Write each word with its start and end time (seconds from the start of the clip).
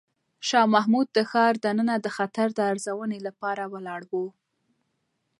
شاه 0.47 0.67
محمود 0.75 1.07
د 1.13 1.19
ښار 1.31 1.53
دننه 1.65 1.95
د 2.01 2.07
خطر 2.17 2.47
د 2.55 2.59
ارزونې 2.71 3.19
لپاره 3.27 3.63
ولاړ 3.73 4.01
و. 4.11 4.13